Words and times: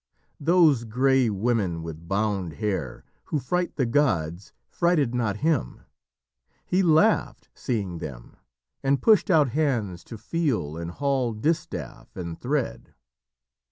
"Those 0.39 0.83
grey 0.83 1.29
women 1.29 1.83
with 1.83 2.07
bound 2.07 2.53
hair 2.53 3.05
Who 3.25 3.37
fright 3.37 3.75
the 3.75 3.85
gods 3.85 4.51
frighted 4.67 5.13
not 5.13 5.37
him; 5.45 5.81
he 6.65 6.81
laughed 6.81 7.49
Seeing 7.53 7.99
them, 7.99 8.35
and 8.81 8.99
pushed 8.99 9.29
out 9.29 9.49
hands 9.49 10.03
to 10.05 10.17
feel 10.17 10.75
and 10.75 10.89
haul 10.89 11.33
Distaff 11.33 12.15
and 12.17 12.41
thread." 12.41 12.95